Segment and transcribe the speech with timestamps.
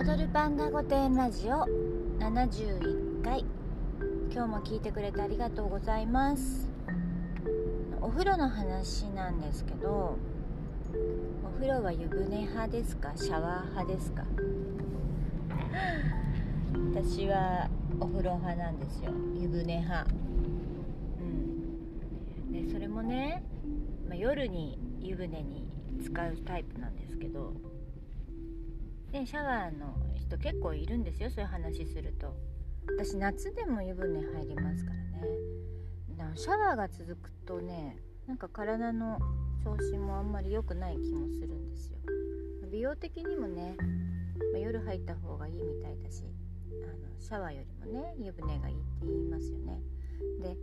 [0.00, 1.66] 踊るパンダ御殿ラジオ
[2.18, 3.44] 71回。
[4.32, 6.68] 今日も聞いてくれてありがとうございます。
[8.00, 10.16] お風呂の話なんですけど
[11.44, 13.12] お風呂は湯船派ですか？
[13.14, 14.24] シャワー派ですか？
[16.94, 17.68] 私は
[18.00, 19.10] お風呂派なんですよ。
[19.34, 20.06] 湯船派。
[21.20, 22.52] うん。
[22.52, 23.42] でそれもね、
[24.08, 25.68] まあ、夜に湯船に
[26.02, 27.52] 使うタイプなんですけど
[29.12, 32.34] でシャワーの人結構いるんですよそういう話すると。
[32.86, 35.22] 私夏でも湯船入りますからね。
[36.16, 39.18] だからシャワーが続くとねなんか体の
[39.64, 41.98] 調子もあんまり良くない気もするんですよ。
[42.70, 43.76] 美容的にもね、
[44.52, 46.22] まあ、夜入った方がいいみたいだし
[46.84, 49.80] あのシャワーよりもね湯船がいいって言いますよね。
[50.40, 50.56] で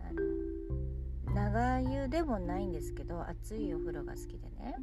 [0.00, 4.76] あの長湯でもないんですけど熱いお風呂が好きでね。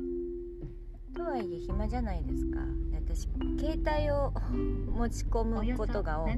[1.15, 2.59] とはいえ暇じゃないですか。
[2.91, 3.27] で私
[3.59, 4.31] 携帯を
[4.95, 6.31] 持ち込むことが多く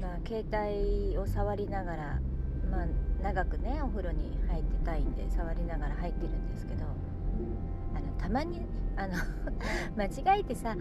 [0.00, 0.44] まあ、携
[1.10, 2.20] 帯を触りながら、
[2.70, 2.86] まあ、
[3.22, 6.84] 長くねお風呂に入ってたいんで触りながら入ってるんですけど
[7.94, 8.60] あのたまに
[8.96, 9.14] あの
[9.96, 10.76] 間違えてさ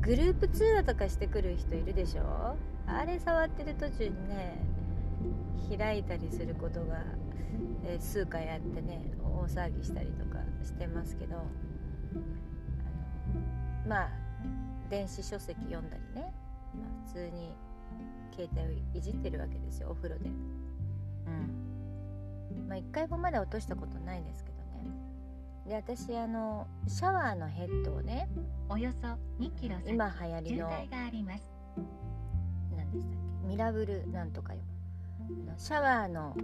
[0.00, 2.56] グループ通話とかしてくる人いるでしょ？
[2.86, 4.58] あれ触ってる途中にね
[5.76, 7.02] 開いたりすることが、
[7.84, 11.44] えー、数回あってね大騒ぎしたりとかしてますけどあの
[13.88, 14.10] まあ
[14.88, 16.32] 電子書籍読んだりね、
[16.74, 17.52] まあ、普通に
[18.32, 20.30] 携帯をいじってるわけですよお風呂で。
[21.26, 22.68] うん。
[22.68, 24.62] まあ一回もまだ落としたことないですけどね。
[25.66, 28.28] で私あのシャワーのヘッドをね
[28.68, 29.08] およそ
[29.42, 31.50] 2キロ今流行りのがあります。
[32.76, 33.48] 何でしたっけ？
[33.48, 34.60] ミラブルなんとかよ。
[35.56, 36.34] シャワーの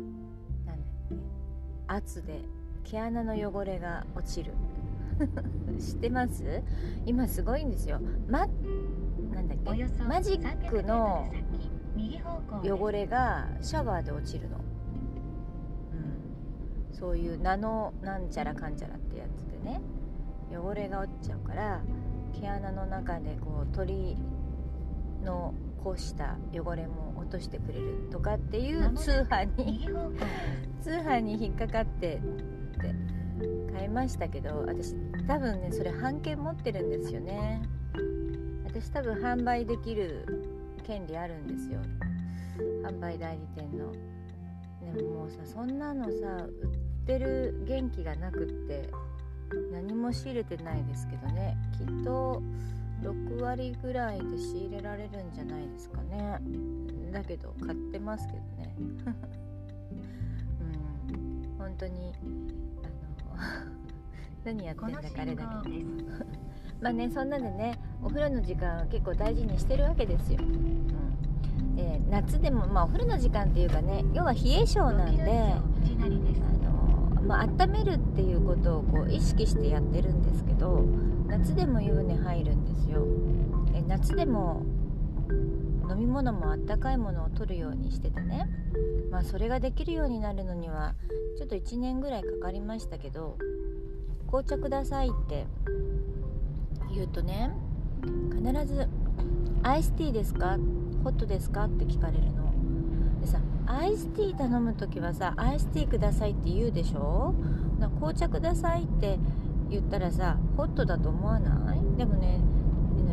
[1.87, 2.41] 圧で
[2.85, 4.53] 毛穴の汚れが落ちる。
[5.79, 6.63] 知ってます？
[7.07, 8.01] 今すごいんですよ。
[8.29, 8.47] ま
[9.33, 9.87] なんだっけ？
[10.05, 11.27] マジックの
[12.63, 14.61] 汚れがシャワーで落ちるの、う
[16.93, 19.81] ん、そういうナノなんちゃらかんちゃらってやつでね。
[20.53, 21.81] 汚れが落ちちゃうから
[22.41, 24.17] 毛穴の中でこう鳥
[25.25, 29.89] のこうした汚れも落としてくれるとかっていう通販に
[30.83, 32.54] 通販に引っかかってって
[33.75, 34.95] 買いましたけど私
[35.27, 37.61] 多分ねそれ半券持ってるんですよね。
[38.65, 40.25] 私多分販売できる
[40.85, 41.81] 権利あるんですよ。
[42.85, 43.93] 販売代理店の。
[44.95, 46.11] でももうさそんなのさ
[46.45, 46.51] 売
[47.03, 48.89] ってる元気がなくって
[49.73, 51.57] 何も仕入れてないですけどね。
[51.77, 52.41] きっと
[53.03, 56.39] 6割ぐらいで仕入れられるんじゃないですかね。
[57.13, 58.77] だけど買ってますけどね。
[61.11, 61.59] うん。
[61.59, 62.13] 本当に
[64.45, 65.85] 何やってんだかあれだけど
[66.81, 76.09] まあねそんなでねお風呂の時間は結構大事にしてるわけですよ、うん、で夏でもまあお風呂の時間っていうかね要は冷え性なんであ
[77.17, 80.85] の、まあ温めるっていうことをこう意識してやってるんですけど
[81.27, 83.07] 夏でも湯船入るんですよ。
[83.75, 84.63] え夏でも
[85.89, 88.49] 飲み物もあったかいものを取るようにしててね。
[89.11, 90.95] まあそれができるようになるのには
[91.37, 93.37] ちょっと1年ぐらいかかりましたけど
[94.27, 95.47] 紅茶くださいって
[96.93, 97.53] 言うとね
[98.33, 98.89] 必ず
[99.63, 100.59] 「アイスティーですか？
[101.05, 102.53] ホットですか?」って聞かれるの。
[103.21, 107.35] でさアイスティー頼む時はさ「アイスティーください」って言うでしょ
[107.97, 109.19] 紅茶くださいって
[109.71, 111.81] 言ったらさホットだと思わない？
[111.97, 112.41] でもね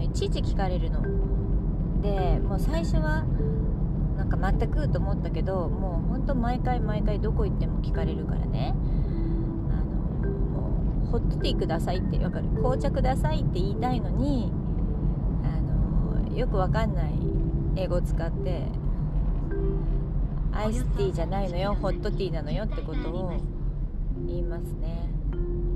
[0.02, 1.02] いちいち聞かれるの。
[2.02, 3.24] でもう最初は
[4.18, 8.76] なんか全くと思ったけどもうほんと毎回毎回どこ行っても聞かれるからね。
[9.70, 9.76] あ
[10.26, 12.48] のもうホットティーくださいってわかる。
[12.50, 14.52] 紅茶くださいって言いたいのに
[15.44, 17.14] あのよくわかんない
[17.76, 18.64] 英語を使って
[20.52, 23.34] アイスティーじゃないのよホットティーなのよってことを
[24.28, 25.10] 言いますね。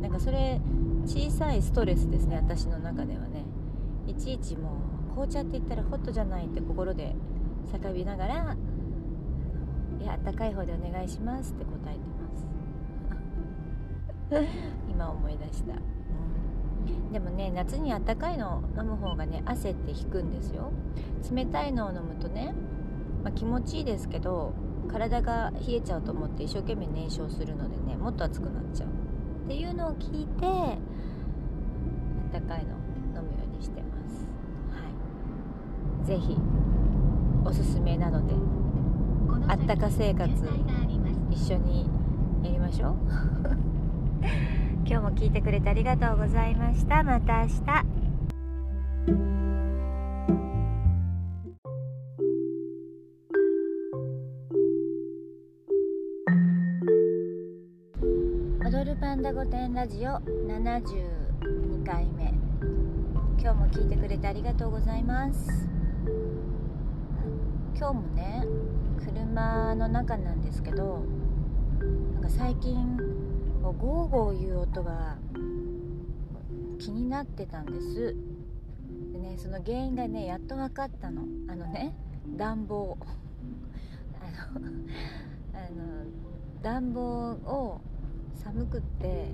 [0.02, 0.60] なんかそれ
[1.06, 3.46] 小さいストレスですね私の中ではね。
[4.08, 4.72] いちいちもう
[5.16, 7.16] 紅茶って言ったらホットじゃないって心で
[7.72, 8.58] 叫びながら
[10.02, 12.46] 「いやあったかい方でお願いします」って答えてます。
[14.92, 20.72] 今思い出した、うん、でもね夏にあったかいのを飲む方がね汗って引くんですよ。
[21.32, 22.54] 冷たいのを飲むとね、
[23.24, 24.54] まあ、気持ちいいですけど
[24.88, 28.90] 体が冷えちゃうと思って一生懸命燃焼するのでねもっと熱くなっちゃう
[29.46, 30.78] っていうのを聞いてあ
[32.38, 32.74] ったかいの
[33.16, 33.95] 飲むようにしてます
[36.06, 36.38] はい是非
[37.44, 38.36] おすすめなので
[39.48, 40.32] あったか生活
[41.32, 41.90] 一緒に
[42.44, 42.96] やりましょう。
[44.88, 47.04] 今日も聞いてくれてありがとうございました。
[47.04, 47.56] また明日。
[58.64, 62.32] 踊るパンダ御殿ラジオ72回目。
[63.40, 65.75] 今日も聞いてくれてありがとうございます。
[67.78, 68.46] 今日もね
[69.04, 71.06] 車の中なんですけど
[72.14, 72.96] なんか最近
[73.62, 73.74] ゴー
[74.08, 75.18] ゴーいう音が
[76.80, 78.16] 気になってたんです。
[79.12, 81.24] でねその原因がねやっと分かったの。
[81.50, 81.94] あのね
[82.38, 82.98] 暖房。
[84.22, 84.72] あの
[85.54, 86.06] あの
[86.62, 87.82] 暖房を
[88.36, 89.28] 寒くって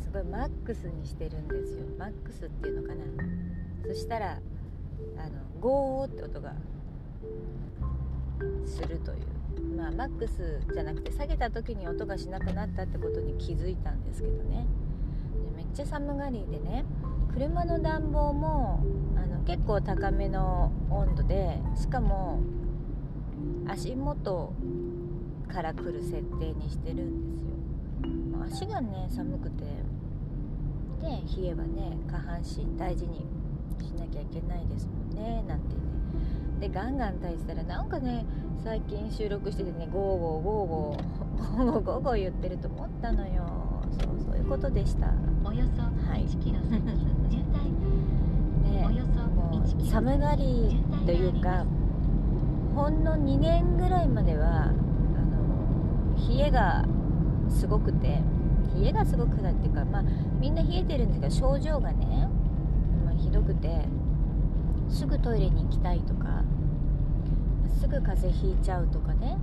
[0.00, 1.84] すごいマックスにしてるんですよ。
[1.98, 3.04] マックスっていうのかな。
[3.86, 4.40] そしたら
[5.18, 6.54] あのゴーって音が
[8.66, 9.76] するという。
[9.76, 14.66] まあマックスじゃなくて下げた時に音がしなくなったってことに気づいたんですけどね。
[15.56, 16.84] めっちゃ寒がりでね
[17.32, 18.84] 車の暖房も
[19.16, 22.40] あの結構高めの温度でしかも
[23.68, 24.52] 足元
[25.48, 27.46] から来る設定にしてるんですよ。
[28.44, 29.64] 足がね寒くて
[31.00, 31.08] で
[31.42, 33.26] 冷えばね下半身大事に
[33.80, 35.85] しなきゃいけないですもんねなんてね
[36.60, 38.24] でガンガン焚いたらなんかね
[38.64, 43.44] 最近収録しててねゴーゴーゴーゴーゴーゴーゴー言ってると思ったのよ。
[44.00, 45.12] そうそういうことでした。
[45.44, 46.98] およそ1キロ先、はい、
[47.30, 48.06] 渋滞。
[48.72, 51.64] ねおよそもう寒がりというか
[52.74, 56.84] ほんの2年ぐらいまではあの冷えが
[57.48, 58.20] すごくて
[58.74, 60.02] 冷えがすごくなっていうかまあ
[60.40, 62.28] みんな冷えてるんですけど症状がね、
[63.04, 63.86] まあ、ひどくて
[64.88, 66.42] すぐトイレに行きたいとか
[67.80, 69.36] すぐ風邪ひいちゃうとかね。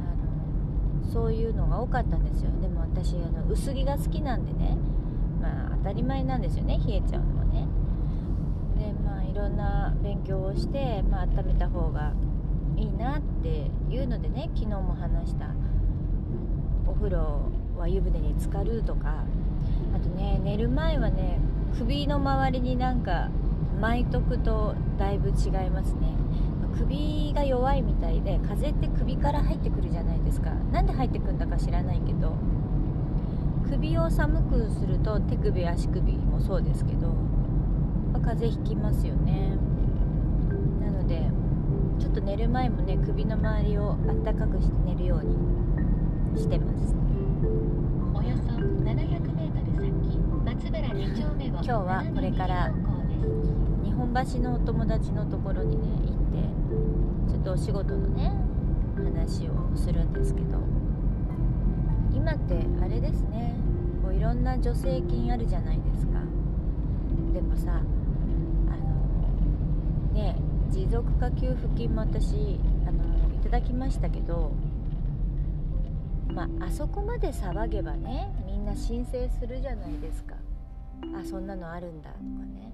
[0.00, 2.50] あのそういうのが多かったんですよ。
[2.60, 4.76] でも私あの薄着が好きなんでね。
[5.40, 6.78] まあ当たり前なんですよね。
[6.86, 7.66] 冷えちゃうのはね。
[8.78, 12.12] でまあいろんな勉強をして、まあ温めた方が
[12.76, 15.50] いいなっていうのでね昨日も話した
[16.86, 19.24] お風呂は湯船に浸かるとか。
[19.94, 21.38] あとね寝る前はね
[21.78, 23.28] 首の周りになんか
[23.82, 24.20] 巻いと
[24.96, 25.32] だいぶ違
[25.66, 26.14] いますね。
[26.78, 30.50] 首が弱いみたいで風って首から入ってくるじゃないですか。
[30.70, 32.32] なんで入ってくんだか知らないけど
[33.68, 37.08] 首を寒くすると手首足首もそうですけど
[38.12, 39.56] まあ風邪ひきますよね。
[40.80, 41.28] なので
[41.98, 46.94] ちょっと寝る前もね首の周りをあったかくして寝るようにしてます。
[48.14, 52.72] およそ700メートル先松原2丁目を今日はこれから
[54.02, 58.32] 本橋のお友達のところにね行ってちょっとお仕事のね
[58.96, 60.58] 話をするんですけど
[62.12, 63.54] 今ってあれですね
[64.02, 66.18] こういろんな助成金あるじゃないですか。
[67.32, 70.36] でもさあのね
[70.68, 73.04] 持続化給付金も私あの
[73.36, 74.52] いただきましたけど
[76.26, 80.34] まああそこまで騒げばねみんな申請するじゃないですか。
[81.14, 82.22] あそんなのあるんだとか
[82.52, 82.71] ね。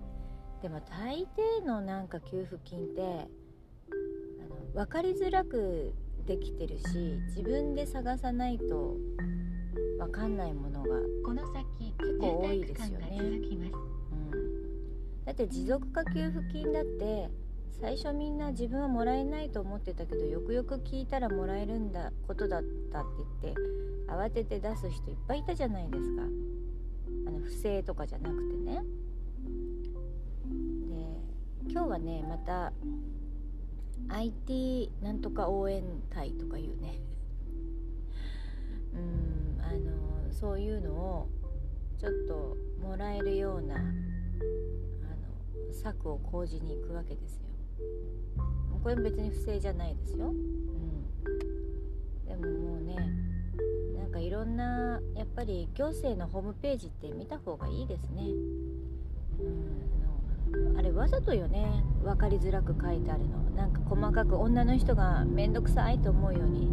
[0.63, 1.27] でも大
[1.63, 5.95] 抵のなんか給付金ってあの分かりづらく
[6.27, 8.97] できてるし自分で探さないと
[9.99, 10.89] 分かんないものが、
[11.79, 13.17] 結構多いですよね。
[13.19, 13.73] 渋滞区間が続きます
[15.27, 17.29] だって持続化給付金だって
[17.81, 23.09] 最初みんな自分はもらえないと思ってたけどよくよく聞いたらもらえるんだことだったって
[23.43, 23.61] 言って
[24.11, 26.23] 慌てて出す人いっぱいいたじゃないですか。
[27.27, 28.83] あの不正とかじゃなくてね。
[31.71, 32.73] 今日はねまた
[34.09, 37.01] IT なんとか応援隊とかいうね。
[38.95, 41.29] うんあのそういうのを
[41.99, 43.93] ちょっともらえるようなあの
[45.73, 47.49] 策を講じに行くわけですよ。
[48.83, 51.05] これも別に不正じゃないですよ、うん、
[52.27, 52.97] でももうね
[53.99, 58.23] なんかいろんなやっぱり行政のホームページって見た方がいいですね、
[59.41, 59.78] うん、
[60.77, 61.83] あれわざとよね。
[62.03, 63.39] 分かりづらく書いてあるの。
[63.57, 66.69] なんか細かく女の人が面倒くさいと思うように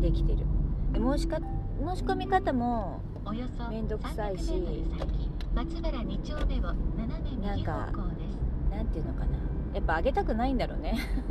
[0.00, 0.46] できてる。
[0.92, 6.76] で申しか申し込み方もおよそめんどくさいし300メートル先松原2丁目を斜
[7.22, 8.38] め右方向です。
[8.70, 9.26] なんていうのかな。
[9.74, 10.98] やっぱあげたくないんだろうね。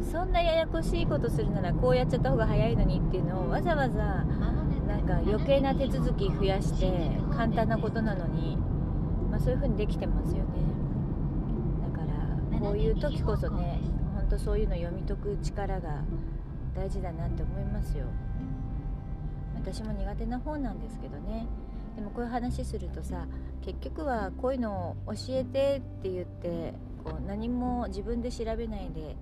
[0.00, 0.04] うん。
[0.04, 4.24] そんなややこしいことするならこうやっちゃった方が早いのにっていうのをわざわざ
[4.86, 8.58] なんか余計な手続き増やして簡単なことなのに、
[9.34, 10.44] まあ、そういう風にできてますよね。
[11.82, 13.80] だからこういう時こそね
[14.14, 16.04] ほんとそういうの読み解く力が
[16.76, 18.06] 大事だなって思いますよ。
[19.56, 21.48] 私も苦手な方なんですけどね。
[21.96, 23.26] でもこういう話するとさ
[23.62, 29.16] 結局はこういうのを教えてって言ってこう何も自分で調べないで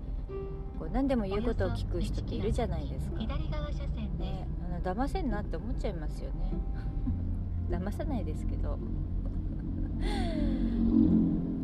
[0.77, 3.17] こう何でも言うことを聞く人っているじゃないですか。
[3.17, 6.51] 左側車線ね、あの騙せんなって思っちゃいますよね。
[7.71, 8.77] 騙さないですけど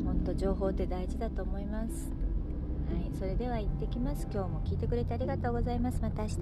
[0.06, 2.12] 本当情報って大事だと思います。
[2.92, 4.28] はいそれでは行ってきます。
[4.32, 6.00] 今日も聞いてくれてありがとうございます。
[6.02, 6.36] また明日。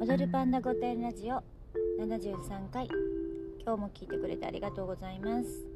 [0.00, 1.42] 踊るパンダ御殿ラジオ
[2.00, 2.86] 73回。
[3.64, 5.71] 今日も聞いてくれてありがとうございます。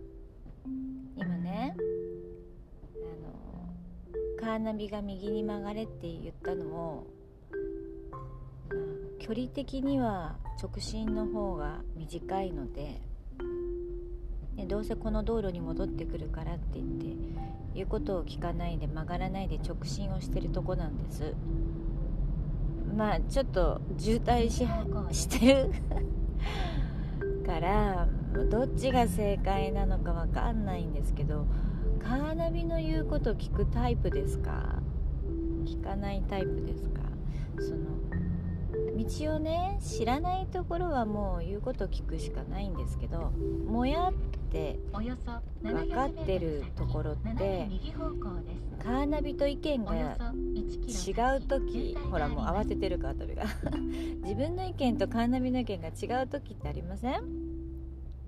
[4.46, 7.06] カーナビが右に曲がれって言ったのも、
[8.10, 8.80] まあ
[9.18, 13.00] 距離的には直進の方が短いので
[14.56, 17.06] でどうせこの道路に戻ってくるからって言って
[17.74, 21.34] 言うことを聞かないで曲がらないで直進をしてるとこなんです。
[22.96, 24.64] まあちょっと渋滞し
[25.10, 25.72] してる
[27.44, 28.06] から
[28.48, 31.46] どっちが正解なのかわかんないんですけど
[32.08, 34.80] カーナビの言うこと聞くタイプですか？
[35.64, 37.00] 聞かないタイプですか？
[37.58, 37.86] その
[38.96, 43.30] 道をね知らないところはもう言うこと聞くしかないんですけど
[43.66, 44.12] もやっ
[44.50, 44.78] て
[45.62, 47.66] 分かってるところって
[48.82, 53.44] カーナビと意見がそ1キロ違う時ほらもう慌ててるから飛びが。
[54.22, 57.22] 自分の意見とカーナビの意見が違う時ってありません？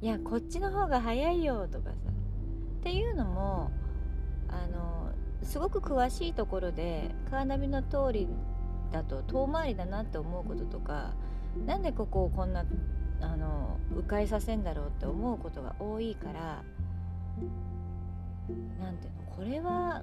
[0.00, 1.96] いやこっちの方が早いよとかさ
[2.78, 3.70] っていうのも
[4.48, 5.10] あの
[5.42, 8.28] すごく詳しいところでカーナビの通り
[8.92, 11.12] だと遠回りだなって思うこととか
[11.66, 12.64] なんでここをこんな
[13.20, 16.62] あの迂回させんだろうって思うことが多いから
[18.80, 20.02] なんていうのこれは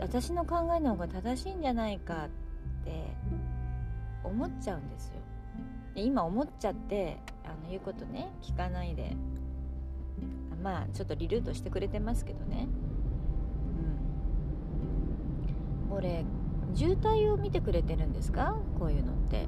[0.00, 3.04] 私の考えの方が正しいんじゃないかって
[4.24, 5.14] 思っちゃうんですよ。
[5.94, 9.16] で今思っちゃってあの言うことね聞かないで。
[10.62, 12.68] まあちょっとリルートしてくれてますけどね。
[15.86, 15.90] うん。
[15.90, 16.24] これ
[16.74, 18.56] 渋滞を見てくれてるんですか？
[18.78, 19.46] こういうのって。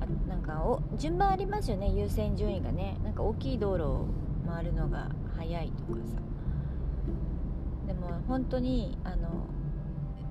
[0.00, 1.90] あなんかお順番ありますよね。
[1.90, 2.98] 優先順位がね。
[3.04, 4.06] なんか大きい道路を
[4.46, 6.16] 回るのが早いとかさ。
[7.86, 9.46] でも本当にあの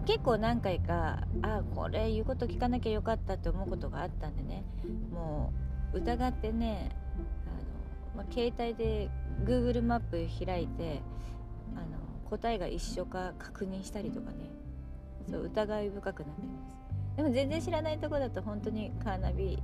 [0.06, 4.66] 結構何回かあこれ言うこと聞かなきゃよかったって思うことがあったんでね。
[5.12, 5.54] も
[5.94, 6.96] う疑ってね
[8.15, 9.10] まあ、携帯で
[9.43, 11.01] Google マップ開いて
[11.75, 11.86] あの
[12.29, 14.50] 答えが一緒か確認したりとかね。
[15.29, 16.77] そう疑い深くなってます。
[17.15, 19.62] でも全然知らないとこだと本当にカーナビ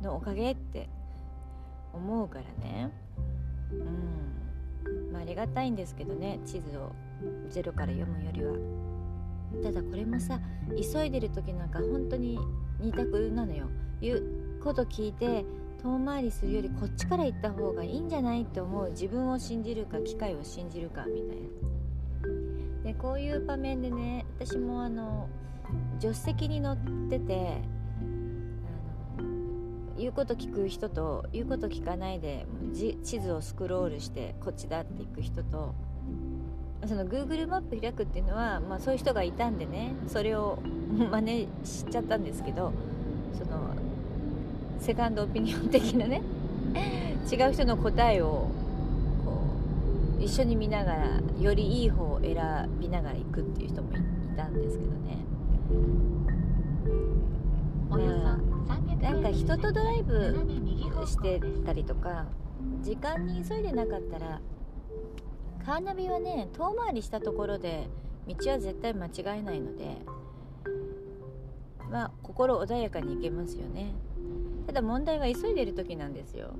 [0.00, 0.88] のおかげって
[1.92, 2.90] 思うからね。
[3.72, 5.12] うん。
[5.12, 6.92] まあありがたいんですけどね地図を
[7.50, 8.54] ゼロから読むよりは。
[9.62, 10.40] ただこれもさ
[10.92, 12.38] 急いでる時なんか本当に
[12.80, 13.66] 二択なのよ。
[14.00, 15.44] 言うこと聞いて
[15.86, 21.46] 遠回りするよりこっちから行った方がいいんじゃないって思う自分を信じるか機械を信じるかみたいな。
[22.82, 25.28] でこういう場面でね私もあの
[26.00, 26.76] 助手席に乗っ
[27.08, 27.62] てて
[29.96, 35.74] 言うこと聞く人と言うこと聞かないで地図をスクロールしてこっちだって行く人と
[36.84, 40.58] その Google マップ開くっていうのは、まあ、そういう人がいたんでねそれを
[41.10, 42.72] 真似しちゃったんですけど
[43.32, 43.74] その
[44.80, 46.22] セカンドオピニオン的なね。
[47.30, 48.48] 違う人の答えを
[49.24, 49.42] こ
[50.20, 52.36] う一緒に見ながらよりいい方を選
[52.80, 54.02] びながら行くっていう人もいい
[54.36, 55.18] たんですけどね。
[57.90, 60.36] およそまあ300なんか人とドライブ
[61.06, 62.26] してたりとか
[62.82, 64.40] 時間に急いでなかったら
[65.64, 67.88] カーナビはね遠回りしたところで
[68.26, 69.96] 道は絶対間違えないので
[71.90, 73.94] まあ心穏やかに行けますよね
[74.66, 76.50] ただ問題は急いでる時なんですよ。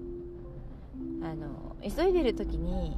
[1.22, 2.96] あの急いでる時に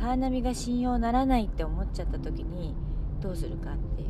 [0.00, 2.74] カーナビが信用ならないって思っちゃった時に
[3.20, 4.08] どうするかっていう。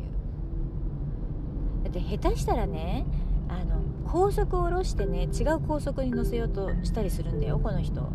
[1.83, 3.05] だって下手したらね
[3.47, 8.09] あの高速を下ろしてね違う高速に乗せようとしたりするんだよこの人。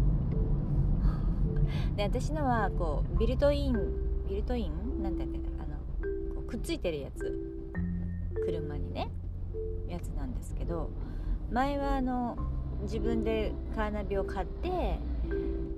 [1.97, 5.03] で私のはこうビルトインビルトイン？
[5.03, 5.76] なんだっけあの
[6.35, 7.33] こうくっついてるやつ。
[8.45, 9.11] 車にね
[9.88, 10.91] やつなんですけど
[11.54, 12.37] 前はあの
[12.82, 14.99] 自分でカーナビを買って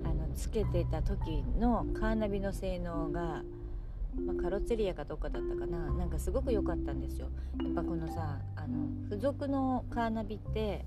[0.04, 3.42] あのつけてた時のカーナビの性能が、
[4.24, 5.92] まあ、カロツェリアかどっかだったかな。
[5.92, 7.28] なんかすごく良かったんですよ。
[7.62, 10.86] やっぱこのさあの付属のカーナビって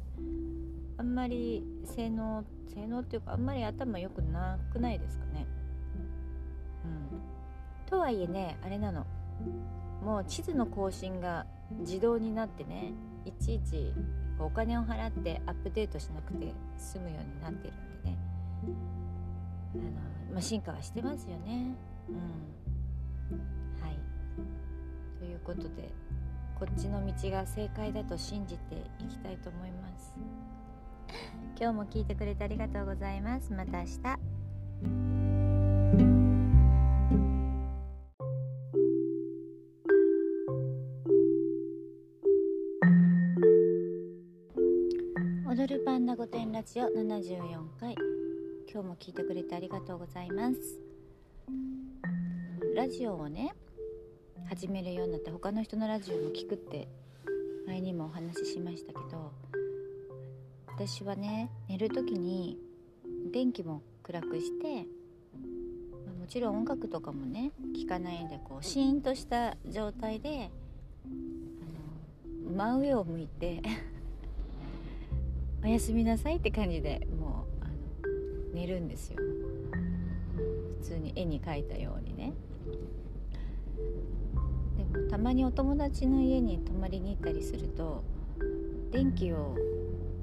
[0.98, 2.44] あんまり性能
[2.74, 5.46] 性能っていうかあんまり頭良くなくないですかね。
[6.84, 7.88] うん。
[7.88, 9.06] とはいえねあれなの。
[10.04, 11.46] もう地図の更新が
[11.82, 12.94] 自動になってね
[13.24, 13.94] いちいち
[14.46, 18.18] お金を払ってアップデートしなくて済むようになってるんでね
[19.76, 19.84] あの、
[20.34, 21.76] まあ、進化はしてますよね。
[22.10, 22.16] うん、
[23.82, 24.00] はい
[25.20, 25.92] ということで
[26.60, 30.14] こっちの道が正解だと信じていきたいと思います。
[31.60, 33.54] 今日も聞いてくれてありがとうございます。
[33.54, 34.20] また明日。
[47.20, 47.96] 74回。
[48.72, 50.58] 今日も聞いてくれてありがとうございます。
[52.76, 53.54] ラジオをね
[54.48, 56.88] 始めるようになって他の人のラジオも聞くって
[57.68, 59.34] 前にもお話ししましたけど
[60.68, 62.58] 私はね寝る時に
[63.34, 64.88] 電気も暗くして
[66.18, 70.52] もちろん音楽とかもね聞かないんでこうシーンとした状態で
[72.56, 73.62] 真上を向いて
[75.62, 77.06] おやすみなさいって感じで
[78.60, 79.18] 寝るんですよ。
[80.82, 82.34] 普通に絵に描いたようにね。
[84.78, 88.04] でもたまにお友達の家に泊まりに行ったりすると
[88.92, 89.56] 電気を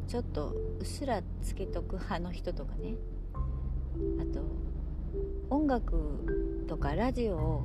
[0.06, 2.96] ちょっとうっすらつけとく派の人とかね。
[4.20, 4.44] あと
[5.48, 7.62] 音楽とかラジオを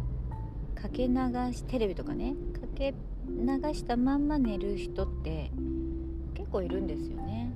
[0.73, 1.15] かけ流
[1.51, 2.93] しテレビとかねかけ
[3.27, 5.51] 流したまんま寝る人って
[6.33, 7.53] 結構いるんですよね、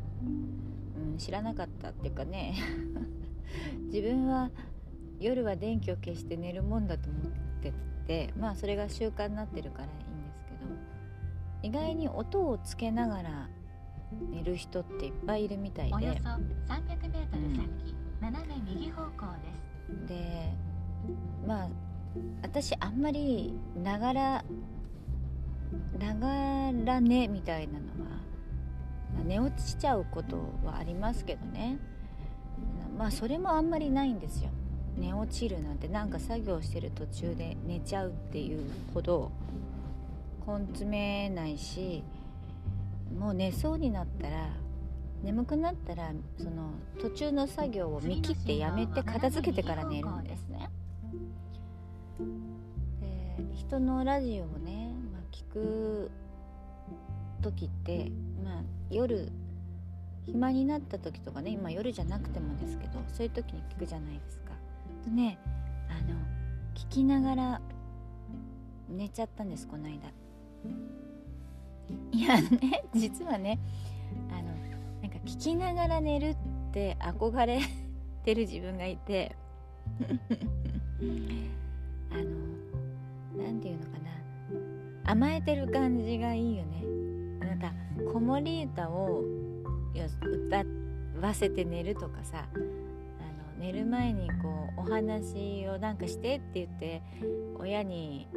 [0.98, 2.56] うん、知らなかったっていうかね。
[3.92, 4.52] 自分は
[5.20, 7.22] 夜は電気を消して寝るもんだと思っ
[7.62, 7.74] て
[8.08, 10.72] てまあそれが習慣になってるからいいんですけど
[11.64, 13.50] 意外に音をつけながら
[14.32, 20.08] 寝る人っていっぱいいるみたいでおよそ 300m 先、斜め右方向です。
[20.08, 20.54] で
[21.46, 21.70] まあ
[22.42, 24.46] 私あんまりながら
[26.00, 28.10] ながら寝みたいなのは
[29.16, 31.78] まあ寝落ちしちゃうことはありますけどね
[32.98, 34.50] まあそれもあんまりないんですよ
[34.98, 38.62] 寝落ちるなんてなんか作業してる途中で寝ちゃうっていう
[38.94, 39.32] ほど
[40.48, 42.04] 根詰めないし
[43.18, 44.50] もう寝そうになったら
[45.24, 50.70] 眠くなったらその途中の作業を見切ってやめて片付けてから寝るんですね。
[53.02, 56.12] で人のラジオをね、まあ、聞く
[57.42, 58.12] 時って、
[58.44, 59.32] まあ、夜
[60.26, 64.52] 暇になった時とかね今夜じゃなくてもですけどそういう時に聞くじゃないですか。
[65.04, 65.38] とね
[65.90, 66.16] あの
[66.74, 67.62] 聞きながら
[68.90, 70.12] 寝ちゃったんですこの間。
[72.12, 73.60] いやね 実はね
[74.32, 74.50] あの
[75.02, 76.38] なんか聞きながら寝るっ
[76.72, 77.60] て憧れ
[78.24, 79.36] てる自分がいて
[82.12, 84.00] あのなんていうのか
[85.06, 86.84] な甘えてる感じがいいよね
[87.40, 87.72] なんか
[88.12, 89.24] 子守歌を
[90.02, 90.64] 歌
[91.22, 92.64] わせて寝るとかさあの
[93.60, 97.02] 寝る前にこうお話をなんかしてって言って
[97.58, 98.28] 親に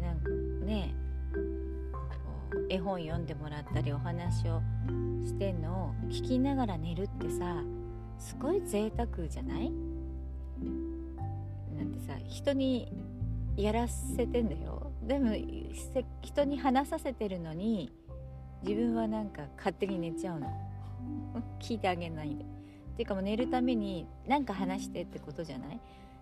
[0.00, 0.30] なんか
[0.64, 0.94] ね
[1.32, 2.18] こ
[2.52, 4.60] う絵本読んでもらったりお話を
[5.24, 7.62] してんのを聞きながら寝るってさ
[8.18, 9.70] すごい贅沢じゃない？
[11.76, 12.92] なんてさ人に
[13.56, 14.92] やらせてんだよ。
[15.02, 15.34] でも
[16.22, 17.90] 人に話させてるのに
[18.62, 20.48] 自分はなんか勝手に寝ちゃうの。
[21.60, 22.42] 聞いてあげないで。
[22.44, 22.46] っ
[22.96, 25.80] ていうかもう寝るために何か話してってことじゃない？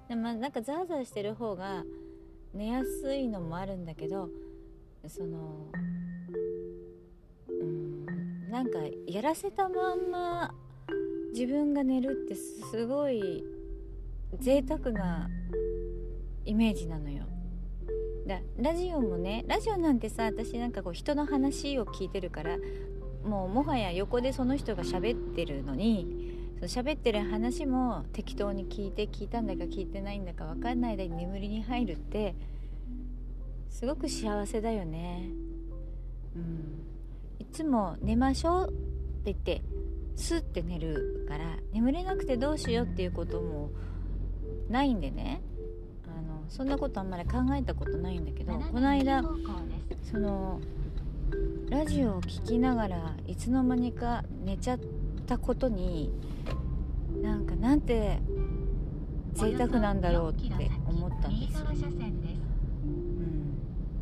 [0.09, 1.85] でもまあなんかザーザーしてる方が
[2.55, 4.29] 寝やすいのもあるんだけど
[5.07, 5.67] その
[7.49, 10.55] うんなんかやらせたまんま
[11.33, 13.43] 自分が寝るってすごい
[14.39, 15.29] 贅沢な
[16.45, 17.25] イメージなのよ
[18.27, 22.57] だラジオもねラジオなんてさ私なんかこう人の話を聞いてるから
[23.25, 32.35] もうもはや横でその人が喋ってるのにその喋ってる話も適当に聞いて聞いたんだか聞いてないんだか分かんない間に眠りに入るって
[33.69, 35.29] すごく幸せだよね。
[36.35, 36.83] うん。
[37.39, 38.73] いつも寝ましょうっ
[39.25, 39.63] て言って
[40.15, 43.71] スッて寝るから眠れなくてどうしようっていうことも
[44.71, 45.43] ないんでね。
[46.49, 49.23] そんなことあんまり考えたことないんだけどこの間
[50.03, 50.61] その
[51.69, 54.81] ラジオを聴きながらいつの間にか寝ちゃっ
[55.27, 56.13] たことに
[57.23, 58.21] なんかなんて
[59.35, 61.67] 贅沢なんだろうって思ったんですよ。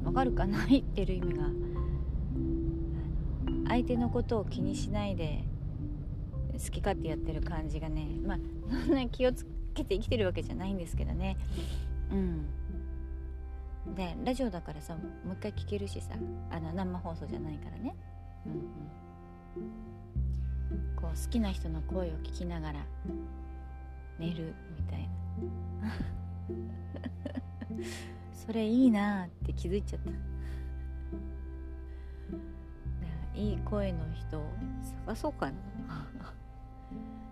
[0.03, 0.67] うん、わかるかな？
[0.67, 1.49] 言ってる意味が。
[3.67, 5.43] 相手のことを気にしないで
[6.53, 8.39] 好き勝手やってる感じがねまあ
[8.87, 11.37] そんな気をつけて生きてるわけじゃないんですけどね
[12.11, 12.47] うん。
[13.95, 15.01] でラジオだからさも
[15.33, 16.15] う一回聞けるしさ
[16.51, 17.95] あの生放送じゃないからね、
[18.47, 18.61] うんうん、
[20.97, 22.87] こう好きな人の声を聞きながら
[24.19, 25.09] 寝るみたいな。
[28.33, 30.11] それいいなって気づいちゃった。
[33.35, 34.45] いい声の人を
[35.07, 35.57] 探そうかな。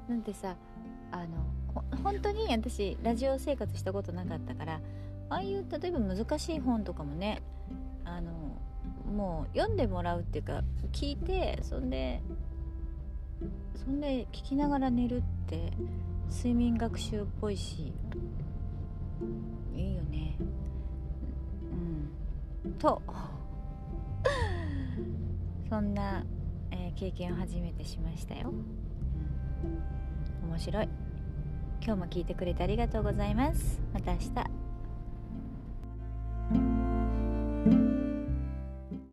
[0.08, 0.56] なんてさ
[1.10, 1.46] あの
[2.02, 4.80] 本当に私ラジオ生活したことなかったから
[5.28, 7.42] ああいう例えば難しい本とかもね
[8.04, 8.30] あの
[9.14, 10.62] もう読んでもらうっていうか
[10.92, 12.22] 聞いてそんで
[13.74, 15.72] そんで聞きながら寝るって
[16.30, 17.92] 睡眠学習っぽいし
[19.74, 20.36] いいよね。
[22.64, 22.72] うん。
[22.74, 23.02] と
[25.68, 26.24] そんな、
[26.70, 28.52] えー、経験を初めてしましたよ、
[30.48, 30.88] 面白い。
[31.84, 33.80] 今日も聞いてくれてありがとうございます。
[33.92, 34.51] また明日。